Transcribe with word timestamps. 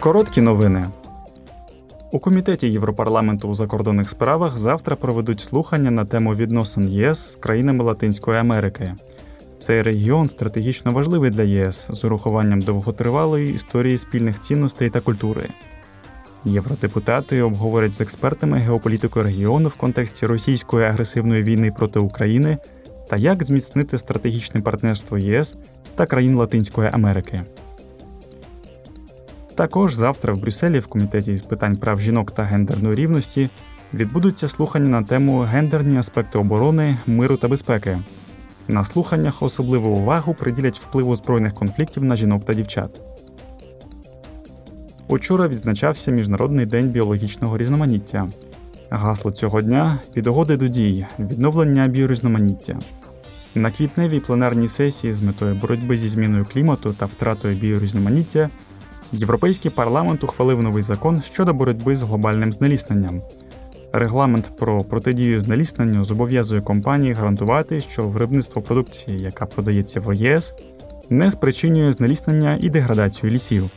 Короткі 0.00 0.40
новини. 0.40 0.84
У 2.12 2.18
комітеті 2.18 2.68
Європарламенту 2.68 3.48
у 3.48 3.54
закордонних 3.54 4.10
справах 4.10 4.58
завтра 4.58 4.96
проведуть 4.96 5.40
слухання 5.40 5.90
на 5.90 6.04
тему 6.04 6.34
відносин 6.34 6.88
ЄС 6.88 7.30
з 7.30 7.36
країнами 7.36 7.84
Латинської 7.84 8.38
Америки. 8.38 8.94
Цей 9.58 9.82
регіон 9.82 10.28
стратегічно 10.28 10.92
важливий 10.92 11.30
для 11.30 11.42
ЄС 11.42 11.86
з 11.90 12.04
урахуванням 12.04 12.60
довготривалої 12.60 13.54
історії 13.54 13.98
спільних 13.98 14.40
цінностей 14.40 14.90
та 14.90 15.00
культури. 15.00 15.48
Євродепутати 16.44 17.42
обговорять 17.42 17.92
з 17.92 18.00
експертами 18.00 18.58
геополітику 18.58 19.22
регіону 19.22 19.68
в 19.68 19.74
контексті 19.74 20.26
російської 20.26 20.86
агресивної 20.86 21.42
війни 21.42 21.72
проти 21.72 21.98
України 21.98 22.58
та 23.10 23.16
як 23.16 23.44
зміцнити 23.44 23.98
стратегічне 23.98 24.60
партнерство 24.60 25.18
ЄС 25.18 25.56
та 25.94 26.06
країн 26.06 26.36
Латинської 26.36 26.90
Америки. 26.92 27.42
Також 29.58 29.94
завтра 29.94 30.32
в 30.32 30.40
Брюсселі 30.40 30.78
в 30.78 30.86
комітеті 30.86 31.36
з 31.36 31.42
питань 31.42 31.76
прав 31.76 32.00
жінок 32.00 32.30
та 32.30 32.42
гендерної 32.42 32.94
рівності 32.94 33.50
відбудуться 33.94 34.48
слухання 34.48 34.88
на 34.88 35.02
тему 35.02 35.40
гендерні 35.40 35.98
аспекти 35.98 36.38
оборони, 36.38 36.96
миру 37.06 37.36
та 37.36 37.48
безпеки. 37.48 37.98
На 38.68 38.84
слуханнях 38.84 39.42
особливу 39.42 39.88
увагу 39.88 40.34
приділять 40.34 40.78
впливу 40.78 41.16
збройних 41.16 41.54
конфліктів 41.54 42.04
на 42.04 42.16
жінок 42.16 42.44
та 42.44 42.54
дівчат. 42.54 43.00
Учора 45.08 45.48
відзначався 45.48 46.10
Міжнародний 46.10 46.66
день 46.66 46.88
біологічного 46.88 47.58
різноманіття. 47.58 48.28
Гасло 48.90 49.30
цього 49.30 49.62
дня 49.62 49.98
від 50.16 50.26
угоди 50.26 50.56
до 50.56 50.68
дій, 50.68 51.06
відновлення 51.18 51.88
біорізноманіття. 51.88 52.78
На 53.54 53.70
квітневій 53.70 54.20
пленарній 54.20 54.68
сесії 54.68 55.12
з 55.12 55.22
метою 55.22 55.54
боротьби 55.54 55.96
зі 55.96 56.08
зміною 56.08 56.46
клімату 56.52 56.92
та 56.92 57.06
втратою 57.06 57.54
біорізноманіття 57.54 58.50
Європейський 59.12 59.70
парламент 59.70 60.24
ухвалив 60.24 60.62
новий 60.62 60.82
закон 60.82 61.22
щодо 61.22 61.54
боротьби 61.54 61.96
з 61.96 62.02
глобальним 62.02 62.52
знелісненням. 62.52 63.22
Регламент 63.92 64.56
про 64.58 64.80
протидію 64.80 65.40
знелісненню 65.40 66.04
зобов'язує 66.04 66.60
компанії 66.60 67.12
гарантувати, 67.12 67.80
що 67.80 68.02
виробництво 68.02 68.62
продукції, 68.62 69.20
яка 69.20 69.46
продається 69.46 70.00
в 70.00 70.14
ЄС, 70.14 70.54
не 71.10 71.30
спричинює 71.30 71.92
знеліснення 71.92 72.58
і 72.60 72.70
деградацію 72.70 73.32
лісів. 73.32 73.70